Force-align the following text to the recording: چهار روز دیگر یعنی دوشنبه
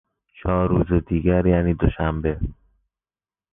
چهار 0.37 0.69
روز 0.69 1.03
دیگر 1.05 1.45
یعنی 1.45 1.73
دوشنبه 1.73 2.39